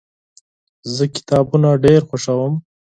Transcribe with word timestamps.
زه 0.95 1.03
کتابونه 1.15 1.69
ډیر 1.83 2.01
خوښوم. 2.09 2.53